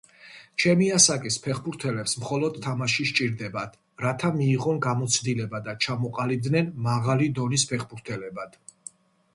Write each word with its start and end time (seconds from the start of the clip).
ჩემი 0.61 0.85
ასაკის 0.93 1.35
ფეხბურთელებს 1.43 2.15
მხოლოდ 2.21 2.57
თამაში 2.63 3.05
სჭირდებათ, 3.09 3.77
რათა 4.07 4.33
მიიღონ 4.39 4.81
გამოცდილება 4.87 5.63
და 5.69 5.77
ჩამოყალიბდნენ 5.87 6.75
მაღალი 6.89 7.31
დონის 7.41 7.69
ფეხბურთელებად. 7.75 8.61